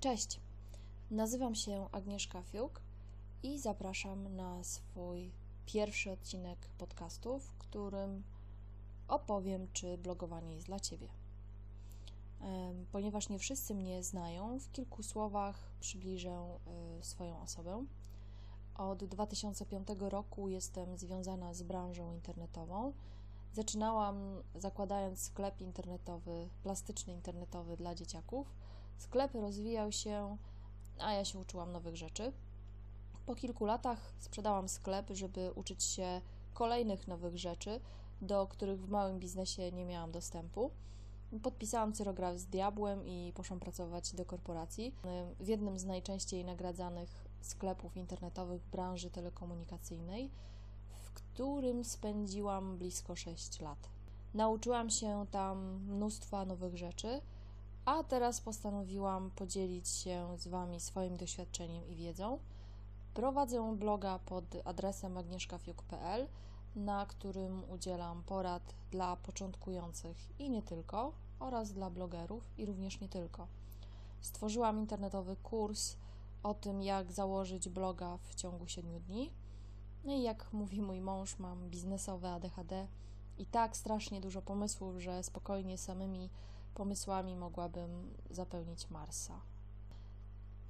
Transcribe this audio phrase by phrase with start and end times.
[0.00, 0.40] Cześć,
[1.10, 2.80] nazywam się Agnieszka Fiuk
[3.42, 5.32] i zapraszam na swój
[5.66, 8.22] pierwszy odcinek podcastu, w którym
[9.08, 11.08] opowiem, czy blogowanie jest dla Ciebie.
[12.92, 16.58] Ponieważ nie wszyscy mnie znają, w kilku słowach przybliżę
[17.00, 17.84] y, swoją osobę.
[18.74, 22.92] Od 2005 roku jestem związana z branżą internetową.
[23.52, 28.54] Zaczynałam zakładając sklep internetowy, plastyczny internetowy dla dzieciaków.
[28.98, 30.36] Sklep rozwijał się,
[30.98, 32.32] a ja się uczyłam nowych rzeczy.
[33.26, 36.20] Po kilku latach sprzedałam sklep, żeby uczyć się
[36.54, 37.80] kolejnych nowych rzeczy,
[38.22, 40.70] do których w małym biznesie nie miałam dostępu.
[41.42, 44.94] Podpisałam cyrograf z diabłem i poszłam pracować do korporacji
[45.40, 50.30] w jednym z najczęściej nagradzanych sklepów internetowych branży telekomunikacyjnej,
[50.88, 53.88] w którym spędziłam blisko 6 lat.
[54.34, 57.20] Nauczyłam się tam mnóstwa nowych rzeczy,
[57.88, 62.38] a teraz postanowiłam podzielić się z Wami swoim doświadczeniem i wiedzą.
[63.14, 66.28] Prowadzę bloga pod adresem agnieszkafiuk.pl,
[66.76, 73.08] na którym udzielam porad dla początkujących i nie tylko, oraz dla blogerów i również nie
[73.08, 73.46] tylko.
[74.20, 75.96] Stworzyłam internetowy kurs
[76.42, 79.32] o tym, jak założyć bloga w ciągu 7 dni.
[80.04, 82.86] No i jak mówi mój mąż, mam biznesowe ADHD
[83.38, 86.30] i tak strasznie dużo pomysłów, że spokojnie samymi
[86.78, 89.40] pomysłami mogłabym zapełnić Marsa.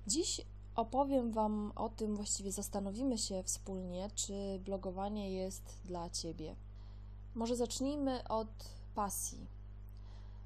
[0.06, 0.40] Dziś
[0.74, 6.56] opowiem Wam o tym, właściwie zastanowimy się wspólnie, czy blogowanie jest dla Ciebie.
[7.34, 8.48] Może zacznijmy od
[8.94, 9.46] pasji.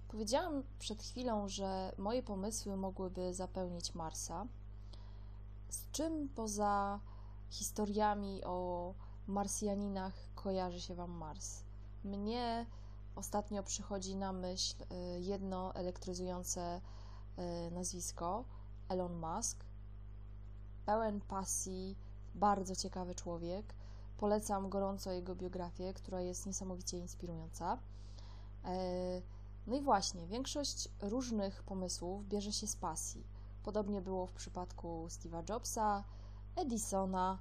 [0.08, 4.46] Powiedziałam przed chwilą, że moje pomysły mogłyby zapełnić Marsa.
[5.68, 7.00] Z czym poza
[7.50, 8.94] historiami o
[9.26, 11.62] Marsjaninach kojarzy się Wam Mars?
[12.04, 12.66] Mnie
[13.16, 16.80] ostatnio przychodzi na myśl y, jedno elektryzujące
[17.38, 18.44] y, nazwisko
[18.88, 19.64] Elon Musk.
[20.86, 21.96] Pełen pasji,
[22.34, 23.74] bardzo ciekawy człowiek.
[24.16, 27.78] Polecam gorąco jego biografię, która jest niesamowicie inspirująca.
[28.64, 29.22] E,
[29.66, 33.26] no i właśnie, większość różnych pomysłów bierze się z pasji.
[33.62, 36.04] Podobnie było w przypadku Steve'a Jobsa,
[36.56, 37.38] Edisona,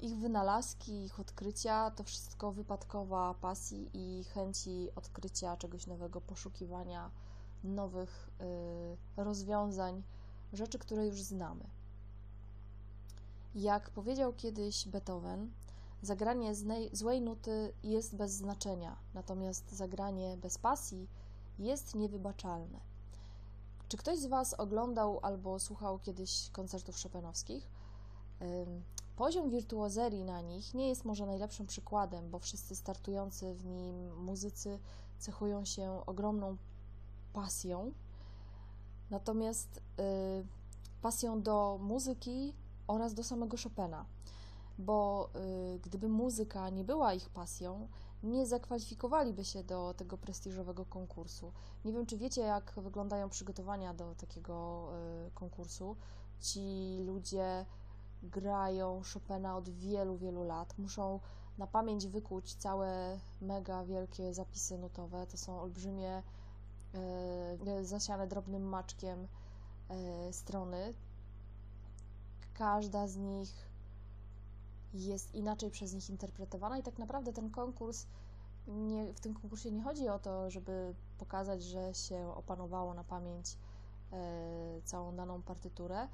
[0.00, 7.10] ich wynalazki, ich odkrycia to wszystko wypadkowa pasji i chęci odkrycia czegoś nowego, poszukiwania
[7.64, 8.30] nowych
[9.16, 10.02] e, rozwiązań,
[10.52, 11.64] rzeczy, które już znamy.
[13.54, 15.50] Jak powiedział kiedyś Beethoven,
[16.02, 16.52] zagranie
[16.92, 21.08] złej nuty jest bez znaczenia, natomiast zagranie bez pasji
[21.58, 22.80] jest niewybaczalne.
[23.88, 27.70] Czy ktoś z Was oglądał albo słuchał kiedyś koncertów szopenowskich?
[29.16, 34.78] Poziom wirtuozerii na nich nie jest może najlepszym przykładem, bo wszyscy startujący w nim muzycy
[35.18, 36.56] cechują się ogromną
[37.32, 37.92] pasją,
[39.10, 40.46] natomiast y,
[41.02, 42.54] pasją do muzyki
[42.86, 44.04] oraz do samego Chopina,
[44.78, 45.30] bo
[45.74, 47.88] y, gdyby muzyka nie była ich pasją,
[48.22, 51.52] nie zakwalifikowaliby się do tego prestiżowego konkursu.
[51.84, 54.88] Nie wiem, czy wiecie, jak wyglądają przygotowania do takiego
[55.26, 55.96] y, konkursu.
[56.40, 57.66] Ci ludzie
[58.24, 60.78] grają Chopina od wielu, wielu lat.
[60.78, 61.20] Muszą
[61.58, 65.26] na pamięć wykuć całe mega wielkie zapisy nutowe.
[65.26, 66.22] To są olbrzymie,
[67.80, 69.28] y, zasiane drobnym maczkiem
[70.28, 70.94] y, strony.
[72.54, 73.68] Każda z nich
[74.94, 78.06] jest inaczej przez nich interpretowana i tak naprawdę ten konkurs,
[78.66, 83.56] nie, w tym konkursie nie chodzi o to, żeby pokazać, że się opanowało na pamięć
[84.12, 86.08] e, całą daną partyturę,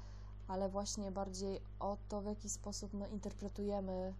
[0.51, 4.13] ale właśnie bardziej o to, w jaki sposób my interpretujemy,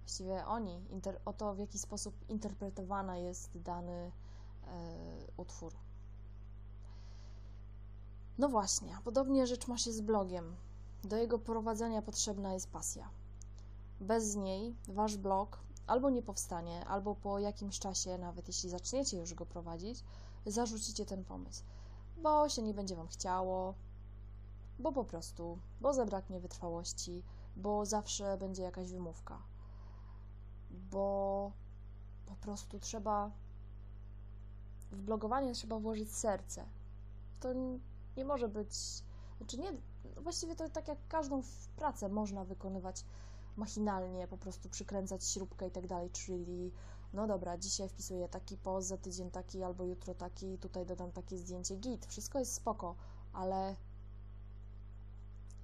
[0.00, 4.12] właściwie oni, inter, o to, w jaki sposób interpretowana jest dany e,
[5.36, 5.72] utwór.
[8.38, 10.56] No właśnie, podobnie rzecz ma się z blogiem.
[11.04, 13.08] Do jego prowadzenia potrzebna jest pasja.
[14.00, 19.34] Bez niej wasz blog albo nie powstanie, albo po jakimś czasie, nawet jeśli zaczniecie już
[19.34, 20.04] go prowadzić,
[20.46, 21.62] zarzucicie ten pomysł,
[22.22, 23.74] bo się nie będzie wam chciało,
[24.78, 27.22] bo po prostu, bo zabraknie wytrwałości,
[27.56, 29.42] bo zawsze będzie jakaś wymówka,
[30.70, 31.52] bo
[32.26, 33.30] po prostu trzeba
[34.92, 36.66] w blogowanie trzeba włożyć serce.
[37.40, 37.48] To
[38.16, 38.74] nie może być,
[39.38, 39.72] znaczy nie,
[40.16, 41.42] właściwie to tak jak każdą
[41.76, 43.04] pracę można wykonywać
[43.56, 46.72] machinalnie po prostu przykręcać śrubkę i tak dalej, czyli
[47.12, 51.38] no dobra, dzisiaj wpisuję taki post, za tydzień taki, albo jutro taki, tutaj dodam takie
[51.38, 52.94] zdjęcie, git, wszystko jest spoko,
[53.32, 53.76] ale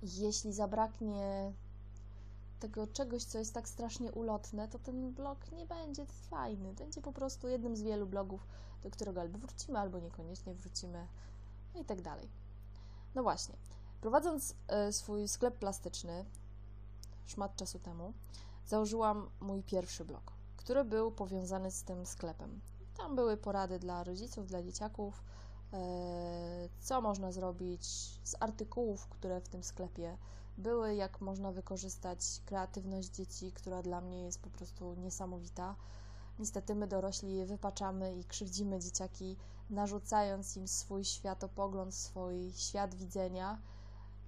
[0.02, 1.52] jeśli zabraknie
[2.60, 6.72] tego czegoś, co jest tak strasznie ulotne, to ten blog nie będzie fajny.
[6.72, 8.46] Będzie po prostu jednym z wielu blogów,
[8.82, 11.06] do którego albo wrócimy, albo niekoniecznie wrócimy,
[11.74, 12.28] no i tak dalej.
[13.14, 13.54] No właśnie,
[14.00, 16.24] prowadząc e, swój sklep plastyczny
[17.26, 18.12] szmat czasu temu,
[18.66, 22.60] założyłam mój pierwszy blog, który był powiązany z tym sklepem.
[22.96, 25.22] Tam były porady dla rodziców, dla dzieciaków,
[26.80, 27.84] co można zrobić
[28.24, 30.16] z artykułów, które w tym sklepie
[30.58, 35.76] były, jak można wykorzystać kreatywność dzieci, która dla mnie jest po prostu niesamowita.
[36.38, 39.36] Niestety my dorośli wypaczamy i krzywdzimy dzieciaki,
[39.70, 43.58] narzucając im swój światopogląd, swój świat widzenia,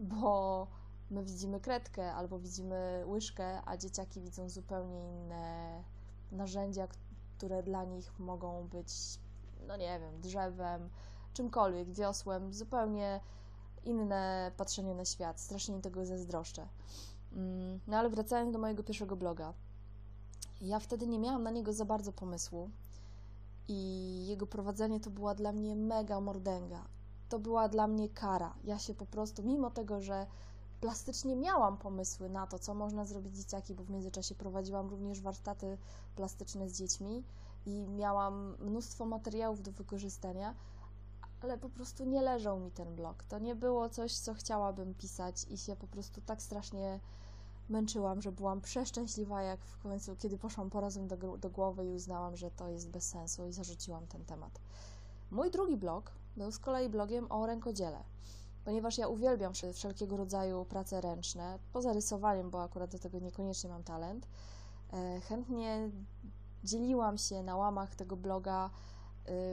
[0.00, 0.66] bo
[1.10, 5.84] my widzimy kredkę albo widzimy łyżkę, a dzieciaki widzą zupełnie inne
[6.32, 6.88] narzędzia,
[7.36, 9.18] które dla nich mogą być,
[9.66, 10.90] no nie wiem, drzewem,
[11.34, 13.20] czymkolwiek, wiosłem, zupełnie
[13.84, 15.40] inne patrzenie na świat.
[15.40, 16.68] Strasznie tego zazdroszczę.
[17.32, 19.52] Mm, no ale wracając do mojego pierwszego bloga.
[20.60, 22.70] Ja wtedy nie miałam na niego za bardzo pomysłu
[23.68, 26.84] i jego prowadzenie to była dla mnie mega mordęga.
[27.28, 28.54] To była dla mnie kara.
[28.64, 30.26] Ja się po prostu, mimo tego, że
[30.80, 35.78] plastycznie miałam pomysły na to, co można zrobić dzieciaki, bo w międzyczasie prowadziłam również warsztaty
[36.16, 37.24] plastyczne z dziećmi
[37.66, 40.54] i miałam mnóstwo materiałów do wykorzystania,
[41.42, 43.24] ale po prostu nie leżał mi ten blog.
[43.24, 47.00] To nie było coś, co chciałabym pisać i się po prostu tak strasznie
[47.68, 51.90] męczyłam, że byłam przeszczęśliwa, jak w końcu, kiedy poszłam po razem do, do głowy i
[51.90, 54.60] uznałam, że to jest bez sensu i zarzuciłam ten temat.
[55.30, 58.04] Mój drugi blog był z kolei blogiem o rękodziele,
[58.64, 63.82] ponieważ ja uwielbiam wszelkiego rodzaju prace ręczne, poza rysowaniem, bo akurat do tego niekoniecznie mam
[63.82, 64.28] talent.
[64.92, 65.90] E, chętnie
[66.64, 68.70] dzieliłam się na łamach tego bloga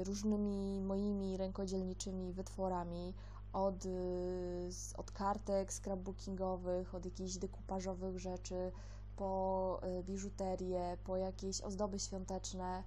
[0.04, 3.14] różnymi moimi rękodzielniczymi wytworami,
[3.54, 8.72] od, y, od kartek scrapbookingowych, od jakichś dekupażowych rzeczy,
[9.16, 12.84] po y, biżuterię, po jakieś ozdoby świąteczne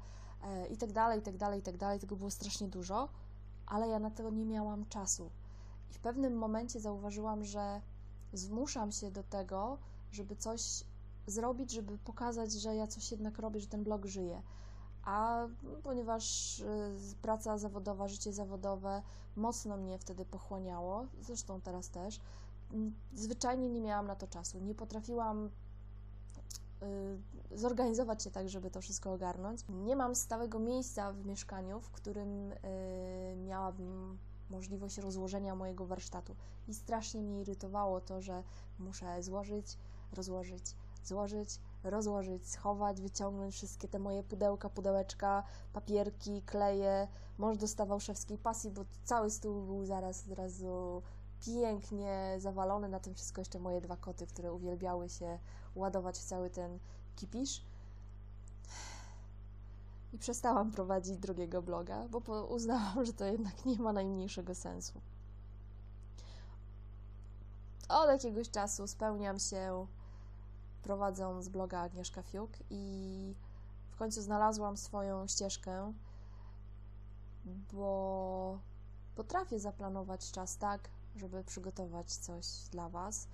[0.70, 2.00] i tak dalej, i tak dalej, i tak dalej.
[2.00, 3.08] Tego było strasznie dużo,
[3.66, 5.30] ale ja na to nie miałam czasu.
[5.90, 7.80] I w pewnym momencie zauważyłam, że
[8.32, 9.78] zmuszam się do tego,
[10.12, 10.84] żeby coś
[11.26, 14.42] zrobić, żeby pokazać, że ja coś jednak robię, że ten blog żyje
[15.04, 15.46] a
[15.82, 16.64] ponieważ y,
[17.22, 19.02] praca zawodowa, życie zawodowe
[19.36, 22.20] mocno mnie wtedy pochłaniało, zresztą teraz też,
[23.14, 24.58] zwyczajnie nie miałam na to czasu.
[24.58, 25.50] Nie potrafiłam
[26.82, 29.60] y, zorganizować się tak, żeby to wszystko ogarnąć.
[29.68, 32.56] Nie mam stałego miejsca w mieszkaniu, w którym y,
[33.36, 34.18] miałabym
[34.50, 36.36] możliwość rozłożenia mojego warsztatu.
[36.68, 38.42] I strasznie mnie irytowało to, że
[38.78, 39.78] muszę złożyć,
[40.12, 40.64] rozłożyć,
[41.04, 45.42] złożyć, rozłożyć, schować, wyciągnąć wszystkie te moje pudełka, pudełeczka,
[45.72, 47.08] papierki, kleje.
[47.38, 51.02] Mąż dostawał szewskiej pasji, bo cały stół był zaraz od razu
[51.46, 52.88] pięknie zawalony.
[52.88, 55.38] Na tym wszystko jeszcze moje dwa koty, które uwielbiały się
[55.74, 56.78] ładować w cały ten
[57.16, 57.64] kipisz.
[60.12, 65.00] I przestałam prowadzić drugiego bloga, bo uznałam, że to jednak nie ma najmniejszego sensu.
[67.88, 69.86] Od jakiegoś czasu spełniam się
[70.82, 73.34] prowadząc bloga Agnieszka Fiuk i
[73.90, 75.92] w końcu znalazłam swoją ścieżkę,
[77.72, 78.58] bo
[79.14, 83.28] potrafię zaplanować czas tak, żeby przygotować coś dla Was.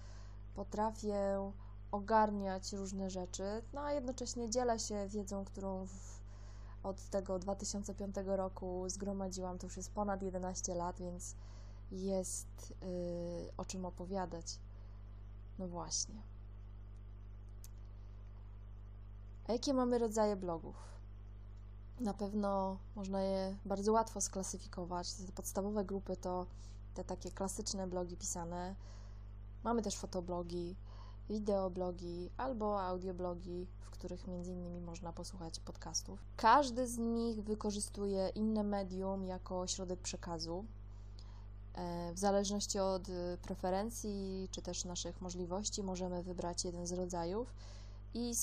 [0.54, 1.52] Potrafię
[1.90, 6.20] ogarniać różne rzeczy, no a jednocześnie dzielę się wiedzą, którą w,
[6.82, 9.58] od tego 2005 roku zgromadziłam.
[9.58, 11.34] To już jest ponad 11 lat, więc
[11.90, 14.58] jest yy, o czym opowiadać.
[15.58, 16.27] No właśnie.
[19.48, 20.76] A jakie mamy rodzaje blogów?
[22.00, 25.14] Na pewno można je bardzo łatwo sklasyfikować.
[25.14, 26.46] Te podstawowe grupy to
[26.94, 28.74] te takie klasyczne blogi pisane.
[29.64, 30.76] Mamy też fotoblogi,
[31.28, 36.18] wideoblogi albo audioblogi, w których między innymi można posłuchać podcastów.
[36.36, 40.64] Każdy z nich wykorzystuje inne medium jako środek przekazu.
[41.74, 43.06] E, w zależności od
[43.42, 47.54] preferencji czy też naszych możliwości możemy wybrać jeden z rodzajów
[48.14, 48.34] i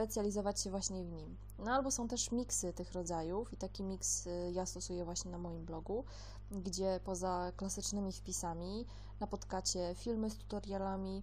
[0.00, 1.36] specjalizować się właśnie w nim.
[1.58, 5.38] No albo są też miksy tych rodzajów i taki miks y, ja stosuję właśnie na
[5.38, 6.04] moim blogu,
[6.50, 8.86] gdzie poza klasycznymi wpisami
[9.20, 11.22] napotkacie filmy z tutorialami,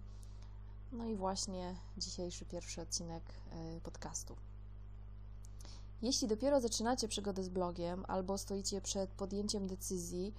[0.92, 3.22] no i właśnie dzisiejszy pierwszy odcinek
[3.76, 4.36] y, podcastu.
[6.02, 10.34] Jeśli dopiero zaczynacie przygodę z blogiem albo stoicie przed podjęciem decyzji,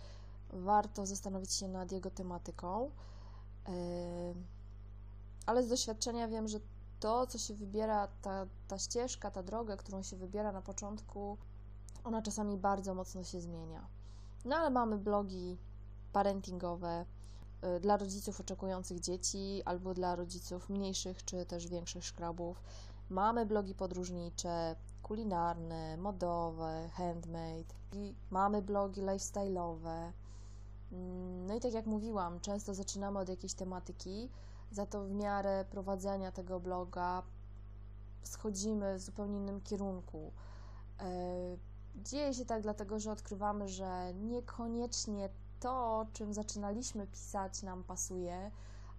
[0.50, 2.92] warto zastanowić się nad jego tematyką.
[3.70, 3.72] Y,
[5.46, 6.60] ale z doświadczenia wiem, że
[7.00, 11.38] to, co się wybiera, ta, ta ścieżka, ta droga, którą się wybiera na początku,
[12.04, 13.88] ona czasami bardzo mocno się zmienia.
[14.46, 15.58] No ale mamy blogi
[16.14, 17.06] parentingowe
[17.78, 22.64] y, dla rodziców oczekujących dzieci albo dla rodziców mniejszych czy też większych szkrabów.
[23.10, 27.74] Mamy blogi podróżnicze, kulinarne, modowe, handmade.
[27.92, 30.12] I mamy blogi lifestyle'owe.
[30.92, 34.30] Mm, no i tak jak mówiłam, często zaczynamy od jakiejś tematyki,
[34.72, 37.24] za to w miarę prowadzenia tego bloga
[38.24, 40.32] schodzimy w zupełnie innym kierunku.
[41.00, 41.04] E,
[41.96, 48.52] dzieje się tak dlatego, że odkrywamy, że niekoniecznie to, czym zaczynaliśmy pisać, nam pasuje,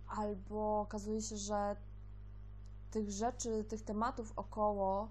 [0.08, 1.76] albo okazuje się, że
[2.90, 5.08] tych rzeczy, tych tematów około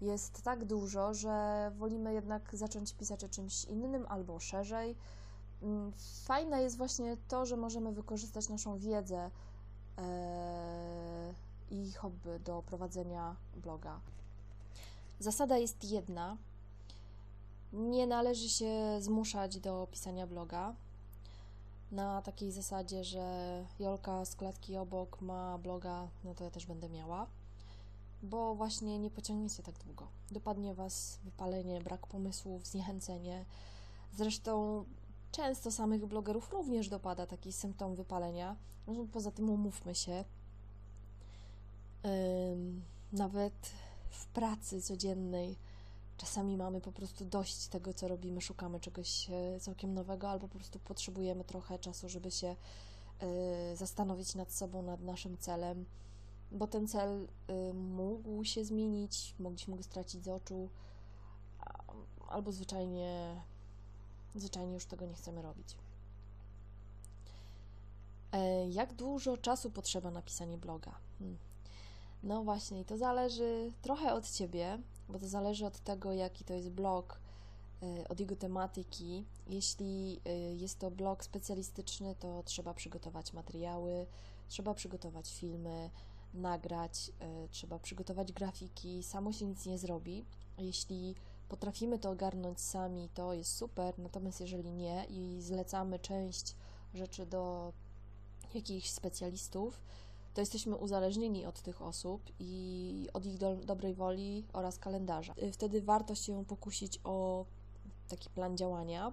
[0.00, 4.96] jest tak dużo, że wolimy jednak zacząć pisać o czymś innym albo szerzej.
[5.62, 5.92] Mm,
[6.24, 9.30] fajne jest właśnie to, że możemy wykorzystać naszą wiedzę
[11.70, 14.00] i hobby do prowadzenia bloga.
[15.20, 16.36] Zasada jest jedna.
[17.72, 20.74] Nie należy się zmuszać do pisania bloga.
[21.92, 26.88] Na takiej zasadzie, że Jolka z klatki obok ma bloga, no to ja też będę
[26.88, 27.26] miała
[28.22, 30.06] bo właśnie nie pociągniecie tak długo.
[30.30, 33.44] Dopadnie Was wypalenie, brak pomysłów, zniechęcenie.
[34.16, 34.84] Zresztą
[35.32, 38.56] często samych blogerów również dopada taki symptom wypalenia.
[38.86, 40.24] No, poza tym umówmy się,
[43.12, 43.54] nawet
[44.10, 45.56] w pracy codziennej
[46.16, 50.58] czasami mamy po prostu dość tego, co robimy, szukamy czegoś e, całkiem nowego, albo po
[50.58, 52.56] prostu potrzebujemy trochę czasu, żeby się
[53.20, 55.84] e, zastanowić nad sobą, nad naszym celem
[56.52, 60.68] bo ten cel y, mógł się zmienić, mogliśmy go stracić z oczu,
[62.28, 63.40] albo zwyczajnie,
[64.34, 65.76] zwyczajnie już tego nie chcemy robić.
[68.32, 70.98] E, jak dużo czasu potrzeba na pisanie bloga?
[71.18, 71.38] Hmm.
[72.22, 76.70] No właśnie, to zależy trochę od ciebie, bo to zależy od tego, jaki to jest
[76.70, 77.20] blog,
[77.82, 79.24] y, od jego tematyki.
[79.46, 84.06] Jeśli y, jest to blog specjalistyczny, to trzeba przygotować materiały,
[84.48, 85.90] trzeba przygotować filmy,
[86.34, 90.24] nagrać, e, trzeba przygotować grafiki, samo się nic nie zrobi.
[90.58, 91.14] Jeśli
[91.50, 96.54] potrafimy to ogarnąć sami, to jest super, natomiast jeżeli nie i zlecamy część
[96.94, 97.72] rzeczy do
[98.54, 99.80] jakichś specjalistów,
[100.34, 105.34] to jesteśmy uzależnieni od tych osób i od ich do, dobrej woli oraz kalendarza.
[105.34, 107.44] E, wtedy warto się pokusić o
[108.08, 109.12] taki plan działania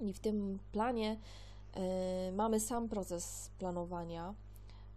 [0.00, 1.16] i w tym planie
[2.28, 4.34] y, mamy sam proces planowania,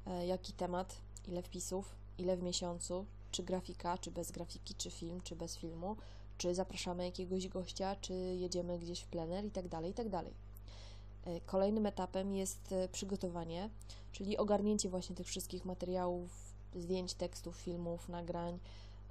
[0.07, 0.95] y, jaki temat
[1.27, 5.95] ile wpisów, ile w miesiącu, czy grafika, czy bez grafiki, czy film, czy bez filmu,
[6.41, 10.33] czy zapraszamy jakiegoś gościa, czy jedziemy gdzieś w plener i tak dalej, i tak dalej.
[11.25, 13.69] E, kolejnym etapem jest e, przygotowanie,
[14.11, 18.59] czyli ogarnięcie właśnie tych wszystkich materiałów, zdjęć, tekstów, filmów, nagrań,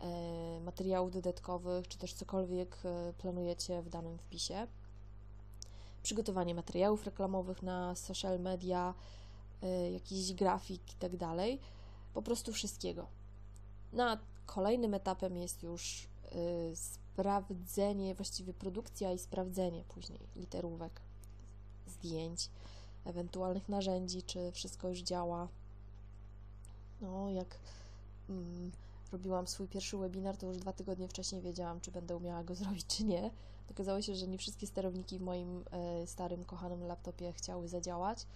[0.00, 2.78] e, materiałów dodatkowych, czy też cokolwiek
[3.18, 4.66] planujecie w danym wpisie.
[6.02, 8.94] Przygotowanie materiałów reklamowych na social media,
[9.92, 11.60] jakiś grafik i tak dalej
[12.14, 13.06] po prostu wszystkiego.
[13.92, 16.09] No a kolejnym etapem jest już
[16.74, 21.00] sprawdzenie, właściwie produkcja i sprawdzenie później literówek,
[21.86, 22.50] zdjęć,
[23.04, 25.48] ewentualnych narzędzi, czy wszystko już działa.
[27.00, 27.58] No, jak
[28.28, 28.72] mm,
[29.12, 32.86] robiłam swój pierwszy webinar, to już dwa tygodnie wcześniej wiedziałam, czy będę umiała go zrobić,
[32.86, 33.30] czy nie.
[33.70, 35.64] Okazało się, że nie wszystkie sterowniki w moim
[36.02, 38.26] y, starym, kochanym laptopie chciały zadziałać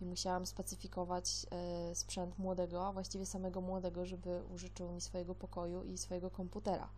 [0.00, 5.84] i musiałam specyfikować e, sprzęt młodego, a właściwie samego młodego, żeby użyczył mi swojego pokoju
[5.84, 6.88] i swojego komputera.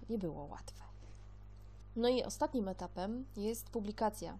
[0.00, 0.84] To nie było łatwe.
[1.96, 4.38] No i ostatnim etapem jest publikacja.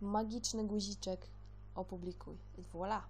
[0.00, 1.26] Magiczny guziczek
[1.74, 2.36] opublikuj.
[2.58, 3.00] I voilà.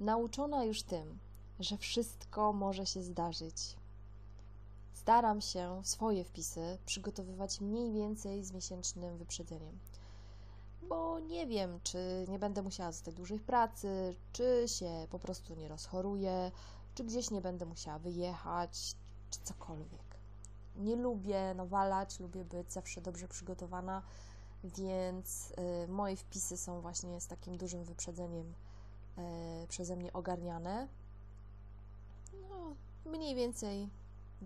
[0.00, 1.18] Nauczona już tym,
[1.60, 3.76] że wszystko może się zdarzyć,
[4.92, 9.78] staram się swoje wpisy przygotowywać mniej więcej z miesięcznym wyprzedzeniem
[10.90, 15.54] bo nie wiem, czy nie będę musiała zostać dłużej w pracy, czy się po prostu
[15.54, 16.52] nie rozchoruję,
[16.94, 18.94] czy gdzieś nie będę musiała wyjechać,
[19.30, 20.09] czy cokolwiek.
[20.80, 24.02] Nie lubię nawalać, lubię być zawsze dobrze przygotowana,
[24.64, 25.52] więc
[25.84, 28.54] y, moje wpisy są właśnie z takim dużym wyprzedzeniem
[29.18, 30.88] y, przeze mnie ogarniane.
[32.48, 32.74] No,
[33.10, 33.88] mniej więcej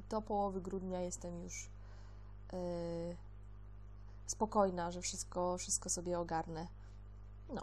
[0.09, 1.65] do połowy grudnia jestem już
[2.53, 3.17] y,
[4.27, 6.67] spokojna, że wszystko, wszystko sobie ogarnę.
[7.49, 7.63] No.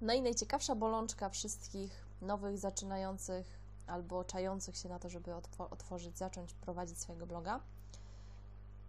[0.00, 3.59] No i najciekawsza bolączka wszystkich nowych, zaczynających
[3.90, 5.34] albo czających się na to, żeby
[5.70, 7.60] otworzyć, zacząć prowadzić swojego bloga.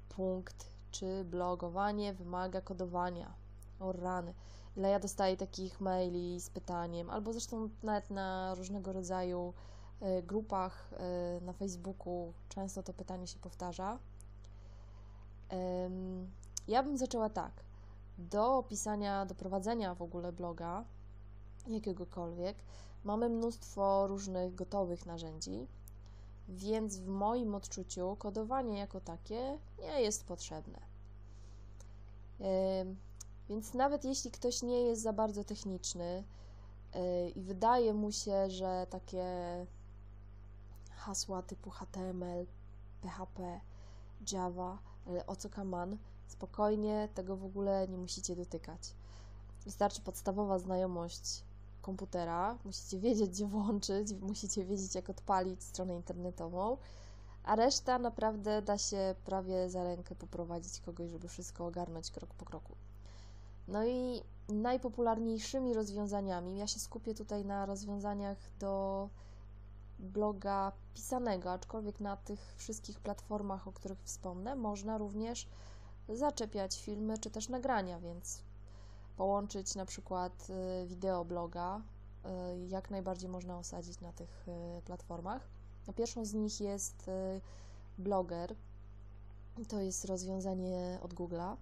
[0.10, 3.34] Punkt, czy blogowanie wymaga kodowania.
[3.80, 4.34] O rany.
[4.78, 9.54] Ile ja dostaję takich maili z pytaniem, albo zresztą nawet na różnego rodzaju
[10.02, 14.00] e, grupach e, na Facebooku często to pytanie się powtarza.
[16.68, 17.52] Ja bym zaczęła tak.
[18.18, 20.84] Do opisania, do prowadzenia w ogóle bloga,
[21.68, 22.58] jakiegokolwiek,
[23.04, 25.68] mamy mnóstwo różnych gotowych narzędzi,
[26.50, 30.80] więc w moim odczuciu kodowanie jako takie nie jest potrzebne.
[33.50, 36.24] Więc nawet jeśli ktoś nie jest za bardzo techniczny
[37.36, 39.26] i wydaje mu się, że takie
[40.96, 42.46] hasła typu HTML,
[43.02, 43.62] PHP,
[44.32, 44.78] Java,
[45.28, 48.94] o co kaman, spokojnie tego w ogóle nie musicie dotykać.
[49.66, 51.44] Wystarczy podstawowa znajomość
[51.82, 56.78] komputera, musicie wiedzieć, gdzie włączyć, musicie wiedzieć, jak odpalić stronę internetową,
[57.44, 62.46] a reszta naprawdę da się prawie za rękę poprowadzić kogoś, żeby wszystko ogarnąć krok po
[62.46, 62.76] kroku.
[63.68, 69.10] No i najpopularniejszymi rozwiązaniami, ja się skupię tutaj na rozwiązaniach do
[70.00, 75.48] bloga pisanego, aczkolwiek na tych wszystkich platformach, o których wspomnę, można również
[76.10, 78.42] zaczepiać filmy czy też nagrania, więc
[79.22, 81.82] połączyć na przykład y, wideo bloga,
[82.26, 85.48] y, jak najbardziej można osadzić na tych y, platformach.
[85.88, 87.10] No, pierwszą z nich jest
[87.98, 88.56] Blogger.
[89.68, 91.56] To jest rozwiązanie od Google'a.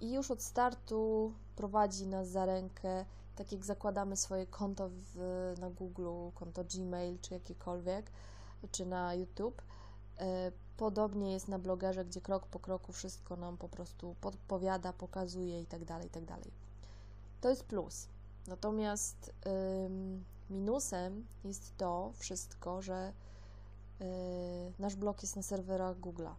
[0.00, 3.04] I już od startu prowadzi nas za rękę,
[3.36, 8.10] tak jak zakładamy swoje konto w, na Google, konto Gmail czy jakiekolwiek,
[8.70, 9.62] czy na YouTube.
[10.76, 15.66] Podobnie jest na blogerze, gdzie krok po kroku wszystko nam po prostu podpowiada, pokazuje i
[15.66, 16.24] tak dalej, i tak.
[17.40, 18.08] To jest plus.
[18.46, 19.32] Natomiast
[19.86, 23.12] ym, minusem jest to wszystko, że
[24.00, 24.06] yy,
[24.78, 26.34] nasz blog jest na serwerach Google'a.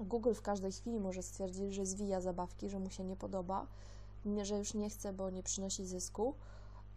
[0.00, 3.66] Google w każdej chwili może stwierdzić, że zwija zabawki, że mu się nie podoba,
[4.42, 6.34] że już nie chce, bo nie przynosi zysku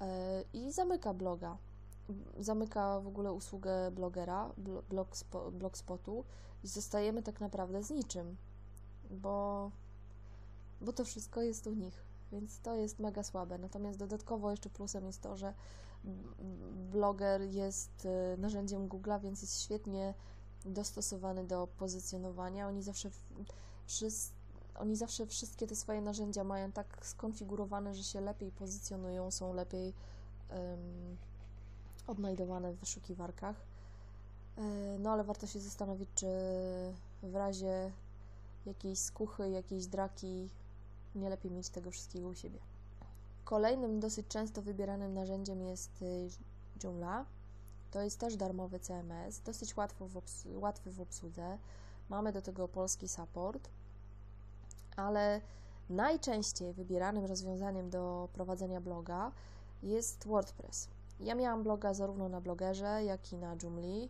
[0.02, 0.08] yy,
[0.54, 1.58] i zamyka bloga
[2.40, 4.52] zamyka w ogóle usługę blogera,
[5.52, 6.26] blogspotu
[6.64, 8.38] i zostajemy tak naprawdę z niczym,
[9.10, 9.72] bo,
[10.82, 13.58] bo to wszystko jest u nich, więc to jest mega słabe.
[13.58, 15.54] Natomiast dodatkowo jeszcze plusem jest to, że
[16.92, 20.14] bloger jest y, narzędziem Google'a, więc jest świetnie
[20.66, 22.68] dostosowany do pozycjonowania.
[22.68, 23.10] Oni zawsze,
[23.86, 24.34] wszyscy,
[24.76, 29.94] oni zawsze wszystkie te swoje narzędzia mają tak skonfigurowane, że się lepiej pozycjonują, są lepiej
[30.50, 31.18] um,
[32.08, 33.56] odnajdowane w wyszukiwarkach.
[34.58, 34.62] E,
[35.00, 36.28] no ale warto się zastanowić, czy
[37.24, 37.92] w razie
[38.66, 40.50] jakiejś skuchy, jakiejś draki
[41.16, 42.60] nie lepiej mieć tego wszystkiego u siebie.
[43.44, 46.30] Kolejnym dosyć często wybieranym narzędziem jest y,
[46.84, 47.26] Joomla.
[47.92, 51.58] To jest też darmowy CMS, dosyć łatwo w łatwy w obsłudze.
[52.10, 53.70] Mamy do tego polski support,
[54.96, 55.42] ale
[55.90, 59.32] najczęściej wybieranym rozwiązaniem do prowadzenia bloga
[59.84, 60.88] jest WordPress.
[61.20, 64.08] Ja miałam bloga zarówno na blogerze, jak i na Joomla.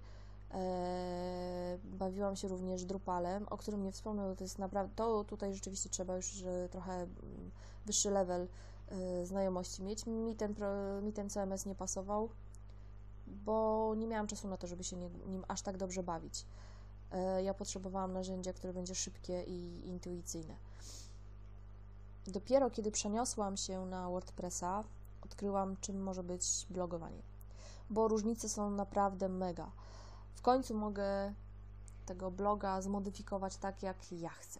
[0.51, 5.89] E, bawiłam się również Drupalem, o którym nie wspomnę, to jest naprawdę, to tutaj rzeczywiście
[5.89, 7.51] trzeba już trochę mm,
[7.85, 8.47] wyższy level
[8.87, 10.05] e, znajomości mieć.
[10.05, 10.55] Mi ten,
[11.01, 12.29] mi ten CMS nie pasował,
[13.27, 14.95] bo nie miałam czasu na to, żeby się
[15.27, 16.45] nim aż tak dobrze bawić.
[17.11, 20.55] E, ja potrzebowałam narzędzia, które będzie szybkie i intuicyjne.
[22.27, 24.83] Dopiero kiedy przeniosłam się na WordPressa,
[25.35, 27.21] odkryłam, czym może być blogowanie.
[27.89, 29.71] Bo różnice są naprawdę mega.
[30.35, 31.33] W końcu mogę
[32.05, 34.59] tego bloga zmodyfikować tak, jak ja chcę.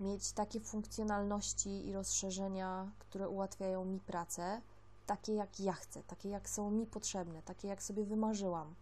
[0.00, 4.60] Mieć takie funkcjonalności i rozszerzenia, które ułatwiają mi pracę,
[5.06, 8.74] takie jak ja chcę, takie jak są mi potrzebne, takie jak sobie wymarzyłam.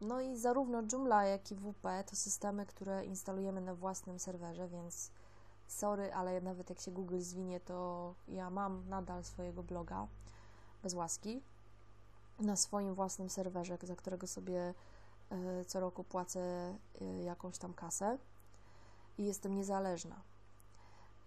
[0.00, 5.10] No i zarówno Joomla, jak i WP to systemy, które instalujemy na własnym serwerze, więc
[5.72, 10.06] sorry, ale nawet jak się Google zwinie, to ja mam nadal swojego bloga
[10.82, 11.42] bez łaski
[12.38, 14.74] na swoim własnym serwerze, za którego sobie
[15.30, 18.18] e, co roku płacę e, jakąś tam kasę
[19.18, 20.22] i jestem niezależna.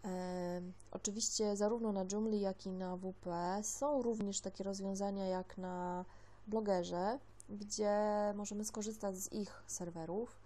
[0.05, 3.29] E, oczywiście zarówno na Joomla, jak i na WP
[3.63, 6.05] są również takie rozwiązania jak na
[6.47, 7.93] blogerze, gdzie
[8.35, 10.44] możemy skorzystać z ich serwerów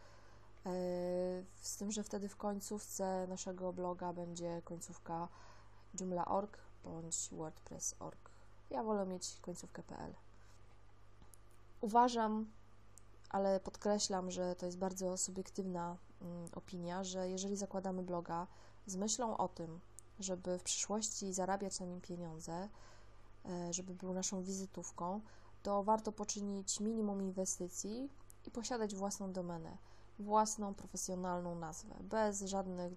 [1.62, 5.28] z tym, że wtedy w końcówce naszego bloga będzie końcówka
[6.00, 8.30] joomla.org bądź wordpress.org.
[8.70, 10.14] Ja wolę mieć końcówkę.pl.
[11.82, 12.52] Uważam,
[13.30, 18.48] ale podkreślam, że to jest bardzo subiektywna mm, opinia, że jeżeli zakładamy bloga
[18.86, 19.80] z myślą o tym,
[20.20, 22.70] żeby w przyszłości zarabiać na nim pieniądze,
[23.46, 25.22] e, żeby był naszą wizytówką,
[25.64, 28.10] to warto poczynić minimum inwestycji
[28.46, 29.78] i posiadać własną domenę
[30.20, 32.94] własną profesjonalną nazwę, bez żadnych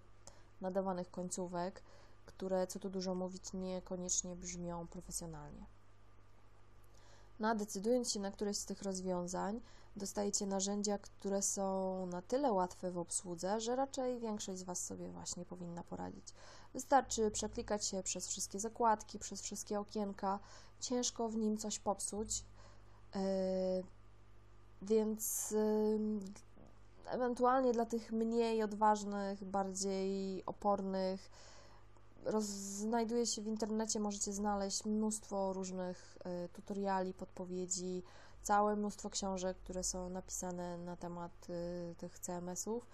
[0.60, 1.82] nadawanych końcówek,
[2.26, 5.66] które, co tu dużo mówić, niekoniecznie brzmią profesjonalnie.
[7.40, 9.60] No decydując się na któreś z tych rozwiązań,
[9.96, 15.08] dostajecie narzędzia, które są na tyle łatwe w obsłudze, że raczej większość z Was sobie
[15.08, 16.34] właśnie powinna poradzić.
[16.74, 20.38] Wystarczy przeklikać się przez wszystkie zakładki, przez wszystkie okienka,
[20.80, 22.44] ciężko w nim coś popsuć.
[23.14, 23.20] Yy,
[24.82, 26.20] więc yy,
[27.06, 31.30] ewentualnie dla tych mniej odważnych, bardziej opornych,
[32.40, 38.02] znajduje się w internecie, możecie znaleźć mnóstwo różnych y, tutoriali, podpowiedzi,
[38.42, 42.86] całe mnóstwo książek, które są napisane na temat y, tych CMS-ów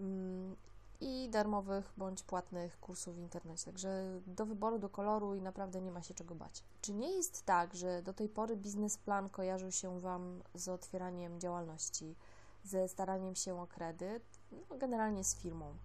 [0.00, 0.56] mm,
[1.00, 3.64] i darmowych bądź płatnych kursów w internecie.
[3.64, 6.62] Także do wyboru, do koloru i naprawdę nie ma się czego bać.
[6.80, 12.16] Czy nie jest tak, że do tej pory biznesplan kojarzył się Wam z otwieraniem działalności,
[12.64, 14.22] ze staraniem się o kredyt,
[14.70, 15.76] no, generalnie z firmą?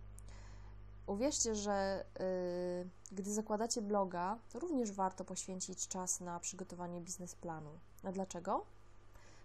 [1.08, 7.70] Uwierzcie, że yy, gdy zakładacie bloga, również warto poświęcić czas na przygotowanie biznesplanu.
[8.04, 8.66] A dlaczego?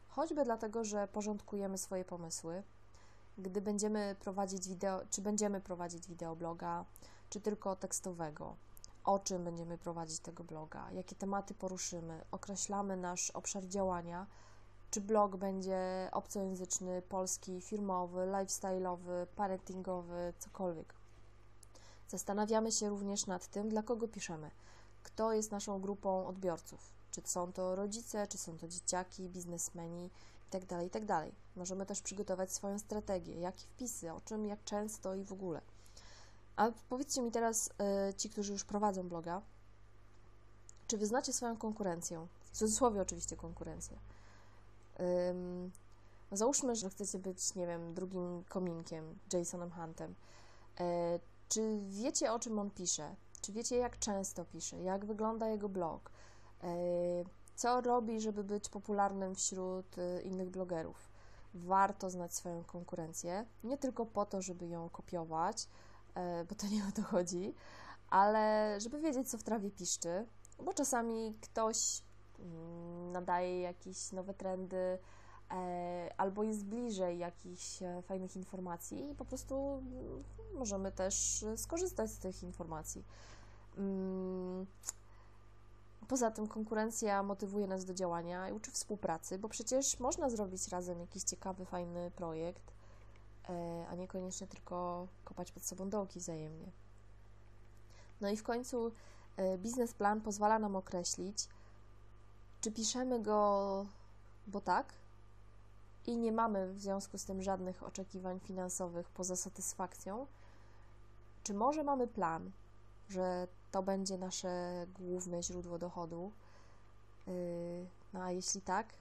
[0.09, 2.63] Choćby dlatego, że porządkujemy swoje pomysły.
[3.39, 6.85] Gdy będziemy prowadzić wideo, czy będziemy prowadzić wideobloga,
[7.31, 8.57] czy tylko tekstowego,
[9.05, 14.27] o czym będziemy prowadzić tego bloga, jakie tematy poruszymy, określamy nasz obszar działania,
[14.95, 20.95] czy blog będzie obcojęzyczny, polski, firmowy, lifestyle'owy, parentingowy, cokolwiek.
[22.09, 24.51] Zastanawiamy się również nad tym, dla kogo piszemy,
[25.03, 30.11] kto jest naszą grupą odbiorców, czy są to rodzice, czy są to dzieciaki, biznesmeni
[30.53, 31.07] itd., tak itd.
[31.07, 35.61] Tak Możemy też przygotować swoją strategię, jakie wpisy, o czym, jak często i w ogóle.
[36.57, 37.71] A powiedzcie mi teraz,
[38.11, 39.43] y, ci, którzy już prowadzą bloga,
[40.87, 42.27] czy wyznacie swoją konkurencję?
[42.45, 43.99] W cudzysłowie oczywiście konkurencję.
[45.31, 45.73] Ym,
[46.33, 50.15] załóżmy, że chcecie być, nie wiem, drugim kominkiem, Jasonem Huntem.
[50.81, 50.85] Y,
[51.49, 53.17] czy wiecie, o czym on pisze?
[53.41, 54.83] Czy wiecie, jak często pisze?
[54.83, 56.11] Jak wygląda jego blog?
[56.63, 56.75] E,
[57.55, 61.09] co robi, żeby być popularnym wśród e, innych blogerów?
[61.55, 65.69] Warto znać swoją konkurencję, nie tylko po to, żeby ją kopiować,
[66.15, 67.55] e, bo to nie o to chodzi,
[68.11, 70.27] ale żeby wiedzieć, co w trawie piszczy,
[70.65, 72.03] bo czasami ktoś
[73.13, 74.99] nadaje jakieś nowe trendy,
[76.17, 82.43] albo jest bliżej jakichś fajnych informacji i po prostu mm, możemy też skorzystać z tych
[82.43, 83.05] informacji.
[83.79, 84.67] Mm,
[86.09, 91.01] poza tym konkurencja motywuje nas do działania i uczy współpracy, bo przecież można zrobić razem
[91.01, 92.73] jakiś ciekawy, fajny projekt,
[93.49, 96.73] e, a niekoniecznie tylko kopać pod sobą dołki wzajemnie.
[98.21, 98.93] No i w końcu
[99.37, 101.49] e, biznesplan pozwala nam określić,
[102.65, 103.87] czy piszemy go,
[104.47, 104.93] bo tak,
[106.07, 110.27] i nie mamy w związku z tym żadnych oczekiwań finansowych poza satysfakcją,
[111.43, 112.51] czy może mamy plan,
[113.09, 116.33] że to będzie nasze główne źródło dochodu?
[117.27, 117.33] Yy,
[118.13, 118.95] no a jeśli tak,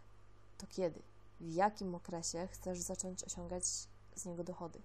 [0.58, 1.02] to kiedy?
[1.40, 3.66] W jakim okresie chcesz zacząć osiągać
[4.16, 4.82] z niego dochody?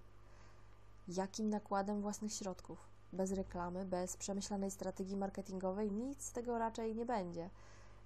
[1.07, 2.77] Jakim nakładem własnych środków?
[3.13, 7.49] Bez reklamy, bez przemyślanej strategii marketingowej nic z tego raczej nie będzie.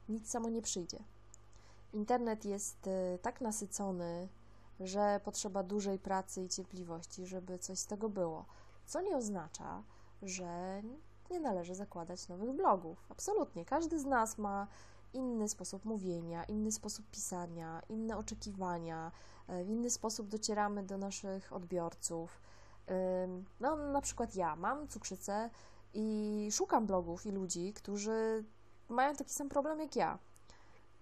[0.09, 0.99] Nic samo nie przyjdzie.
[1.93, 4.27] Internet jest y, tak nasycony,
[4.79, 8.45] że potrzeba dużej pracy i cierpliwości, żeby coś z tego było.
[8.85, 9.83] Co nie oznacza,
[10.21, 10.81] że
[11.31, 13.05] nie należy zakładać nowych blogów.
[13.09, 13.65] Absolutnie.
[13.65, 14.67] Każdy z nas ma
[15.13, 19.11] inny sposób mówienia, inny sposób pisania, inne oczekiwania,
[19.49, 22.41] y, w inny sposób docieramy do naszych odbiorców.
[23.59, 25.49] No, na przykład ja mam cukrzycę
[25.93, 28.43] i szukam blogów i ludzi, którzy
[28.89, 30.19] mają taki sam problem jak ja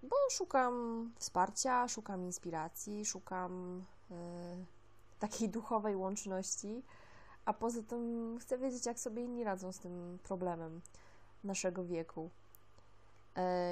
[0.03, 4.15] bo szukam wsparcia, szukam inspiracji, szukam y,
[5.19, 6.83] takiej duchowej łączności,
[7.45, 10.81] a poza tym chcę wiedzieć, jak sobie inni radzą z tym problemem
[11.43, 12.29] naszego wieku.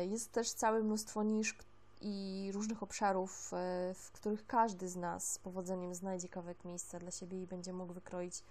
[0.01, 1.55] Y, jest też całe mnóstwo nisz
[2.01, 7.11] i różnych obszarów, y, w których każdy z nas z powodzeniem znajdzie kawałek miejsca dla
[7.11, 8.43] siebie i będzie mógł wykroić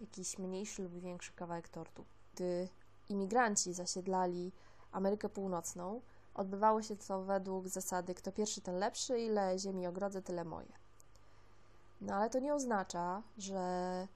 [0.00, 2.04] jakiś mniejszy lub większy kawałek tortu.
[2.34, 2.68] Gdy
[3.08, 4.52] imigranci zasiedlali
[4.94, 6.00] Amerykę Północną,
[6.34, 10.72] Odbywało się to według zasady kto pierwszy, ten lepszy, ile ziemi ogrodzę, tyle moje.
[12.00, 14.08] No ale to nie oznacza, że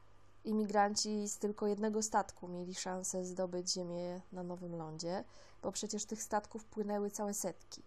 [0.45, 5.25] imigranci z tylko jednego statku mieli szansę zdobyć ziemię na Nowym Lądzie,
[5.62, 7.83] bo przecież tych statków płynęły całe setki.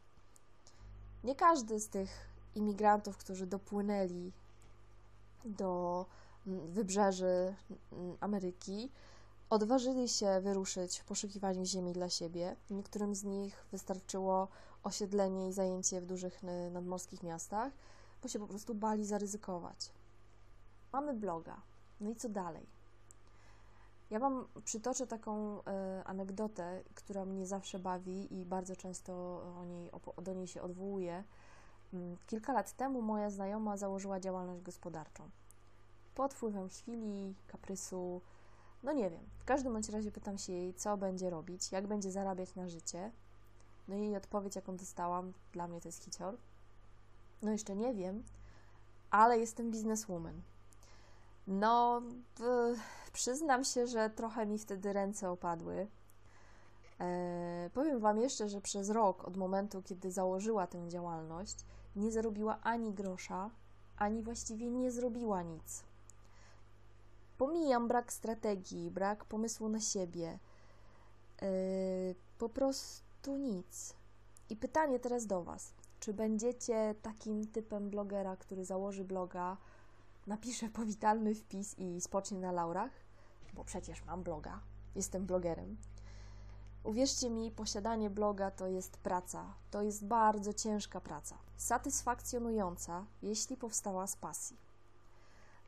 [1.24, 2.10] Nie każdy z tych
[2.56, 4.32] imigrantów, którzy dopłynęli
[5.46, 6.06] do
[6.48, 7.56] mm, wybrzeży
[7.92, 8.92] mm, Ameryki,
[9.52, 12.56] odważyli się wyruszyć w poszukiwaniu ziemi dla siebie.
[12.70, 14.48] Niektórym z nich wystarczyło
[14.84, 17.74] osiedlenie i zajęcie w dużych nadmorskich miastach,
[18.22, 19.92] bo się po prostu bali zaryzykować.
[20.94, 21.62] Mamy bloga.
[22.02, 22.66] No i co dalej?
[24.10, 29.14] Ja Wam przytoczę taką e, anegdotę, która mnie zawsze bawi i bardzo często
[29.60, 31.24] o niej, do niej się odwołuję.
[31.94, 35.30] Mm, kilka lat temu moja znajoma założyła działalność gospodarczą.
[36.16, 38.22] Pod wpływem chwili, kaprysu,
[38.84, 39.24] no nie wiem.
[39.40, 43.12] W każdym bądź razie pytam się jej, co będzie robić, jak będzie zarabiać na życie.
[43.88, 46.38] No i jej odpowiedź, jaką dostałam, dla mnie to jest hicior.
[47.42, 48.24] No jeszcze nie wiem,
[49.12, 50.42] ale jestem bizneswoman.
[51.48, 52.02] No,
[53.14, 55.88] przyznam się, że trochę mi wtedy ręce opadły.
[57.00, 61.56] E, powiem Wam jeszcze, że przez rok od momentu, kiedy założyła tę działalność,
[61.96, 63.50] nie zarobiła ani grosza,
[63.98, 65.84] ani właściwie nie zrobiła nic.
[67.42, 70.40] Pomijam brak strategii, brak pomysłu na siebie.
[71.42, 71.48] E,
[72.38, 73.94] po prostu nic.
[74.50, 75.74] I pytanie teraz do Was.
[76.00, 79.58] Czy będziecie takim typem blogera, który założy bloga,
[80.28, 82.92] napisze powitalny wpis i spocznie na laurach?
[83.54, 84.60] Bo przecież mam bloga,
[84.96, 85.78] jestem blogerem.
[86.84, 89.54] Uwierzcie mi, posiadanie bloga to jest praca.
[89.72, 91.38] To jest bardzo ciężka praca.
[91.58, 94.71] Satysfakcjonująca, jeśli powstała z pasji,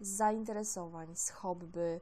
[0.04, 2.02] z zainteresowań, z hobby.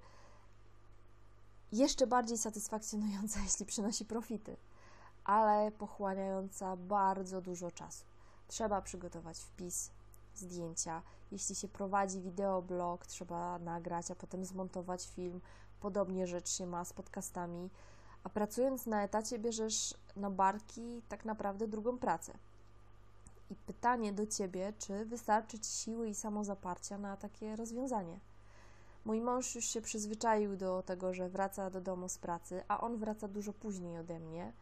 [1.72, 4.58] Jeszcze bardziej satysfakcjonująca, jeśli przynosi profity,
[5.24, 8.06] ale pochłaniająca bardzo dużo czasu.
[8.48, 9.92] Trzeba przygotować wpis,
[10.36, 11.02] zdjęcia.
[11.32, 15.42] Jeśli się prowadzi wideoblog, trzeba nagrać, a potem zmontować film.
[15.80, 17.70] Podobnie rzecz się ma z podcastami
[18.24, 22.34] a pracując na etacie bierzesz na barki tak naprawdę drugą pracę.
[23.52, 28.20] I pytanie do ciebie, czy wystarczy ci siły i samozaparcia na takie rozwiązanie?
[29.06, 32.98] Mój mąż już się przyzwyczaił do tego, że wraca do domu z pracy, a on
[32.98, 34.54] wraca dużo później ode mnie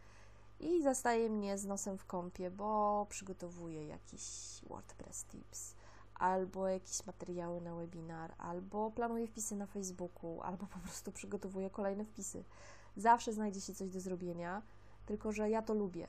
[0.60, 4.22] i zastaje mnie z nosem w kąpie, bo przygotowuje jakiś
[4.68, 5.74] WordPress tips,
[6.14, 12.04] albo jakieś materiały na webinar, albo planuje wpisy na Facebooku, albo po prostu przygotowuje kolejne
[12.04, 12.44] wpisy.
[12.96, 14.62] Zawsze znajdzie się coś do zrobienia,
[15.06, 16.08] tylko że ja to lubię.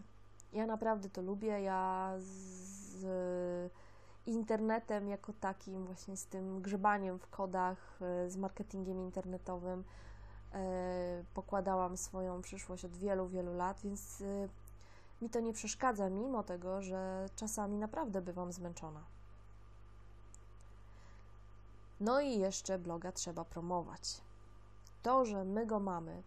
[0.54, 1.62] Ja naprawdę to lubię.
[1.62, 3.72] Ja z
[4.26, 9.84] internetem jako takim, właśnie z tym grzebaniem w kodach, e, z marketingiem internetowym
[10.54, 14.50] e, pokładałam swoją przyszłość od wielu, wielu lat, więc e,
[15.22, 19.04] mi to nie przeszkadza, mimo tego, że czasami naprawdę bywam zmęczona.
[22.00, 24.22] No i jeszcze bloga trzeba promować.
[25.04, 26.24] To, że my go mamy,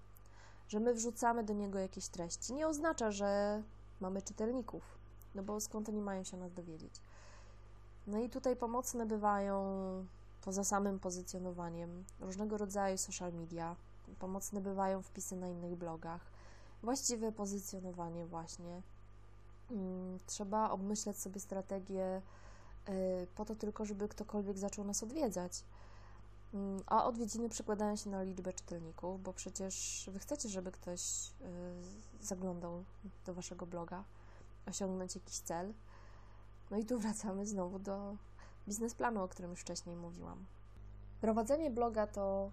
[0.69, 3.63] że my wrzucamy do niego jakieś treści, nie oznacza, że
[4.01, 4.83] mamy czytelników,
[5.35, 7.01] no bo skąd oni mają się nas dowiedzieć.
[8.07, 9.65] No i tutaj pomocne bywają
[10.43, 13.77] poza samym pozycjonowaniem różnego rodzaju social media,
[14.19, 16.21] pomocne bywają wpisy na innych blogach,
[16.83, 18.83] właściwe pozycjonowanie właśnie.
[19.71, 22.23] Mm, trzeba obmyśleć sobie strategię
[22.89, 25.65] y, po to tylko, żeby ktokolwiek zaczął nas odwiedzać.
[26.55, 31.31] Mm, a odwiedziny przekładają się na liczbę czytelników, bo przecież Wy chcecie, żeby ktoś
[32.21, 32.85] y, zaglądał
[33.27, 34.05] do Waszego bloga,
[34.67, 35.75] osiągnąć jakiś cel.
[36.71, 38.17] No i tu wracamy znowu do
[38.67, 40.45] biznesplanu, o którym już wcześniej mówiłam.
[41.21, 42.51] Prowadzenie bloga to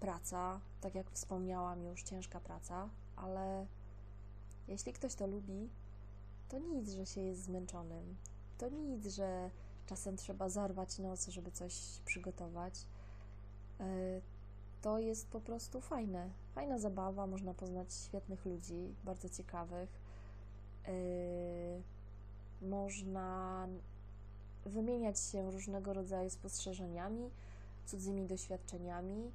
[0.00, 3.66] praca, tak jak wspomniałam, już ciężka praca, ale
[4.68, 5.70] jeśli ktoś to lubi,
[6.48, 8.16] to nic, że się jest zmęczonym.
[8.58, 9.50] To nic, że
[9.86, 12.86] czasem trzeba zarwać noc, żeby coś przygotować
[14.82, 16.30] to jest po prostu fajne.
[16.54, 20.00] Fajna zabawa, można poznać świetnych ludzi, bardzo ciekawych.
[20.88, 20.92] E,
[22.62, 23.68] można
[24.66, 27.30] wymieniać się różnego rodzaju spostrzeżeniami,
[27.86, 29.30] cudzymi doświadczeniami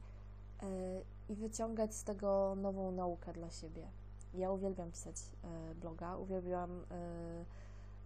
[0.61, 0.65] e,
[1.29, 3.87] i wyciągać z tego nową naukę dla siebie.
[4.33, 5.15] Ja uwielbiam pisać
[5.81, 6.85] bloga, uwielbiam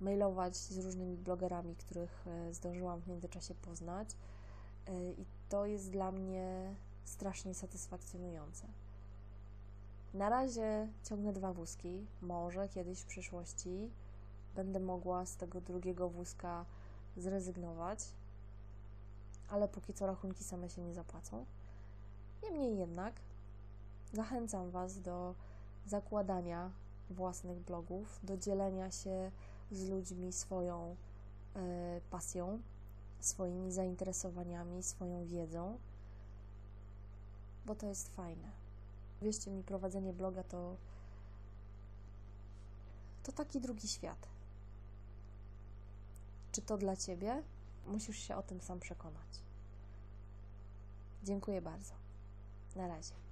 [0.01, 4.09] mailować z różnymi blogerami, których zdążyłam w międzyczasie poznać
[4.89, 6.75] i to jest dla mnie
[7.05, 8.67] strasznie satysfakcjonujące.
[10.13, 12.05] Na razie ciągnę dwa wózki.
[12.21, 13.89] Może kiedyś w przyszłości
[14.55, 16.65] będę mogła z tego drugiego wózka
[17.17, 17.99] zrezygnować,
[19.49, 21.45] ale póki co rachunki same się nie zapłacą.
[22.43, 23.13] Niemniej jednak
[24.13, 25.35] zachęcam Was do
[25.85, 26.71] zakładania
[27.09, 29.31] własnych blogów, do dzielenia się
[29.71, 30.95] z ludźmi swoją
[31.55, 32.59] y, pasją,
[33.19, 35.77] swoimi zainteresowaniami, swoją wiedzą,
[37.65, 38.51] bo to jest fajne.
[39.21, 40.75] Wierzcie mi, prowadzenie bloga to,
[43.23, 44.27] to taki drugi świat.
[46.51, 47.43] Czy to dla Ciebie?
[47.87, 49.43] Musisz się o tym sam przekonać.
[51.23, 51.93] Dziękuję bardzo.
[52.75, 53.28] Na razie.